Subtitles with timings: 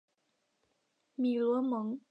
[1.13, 2.01] 米罗蒙。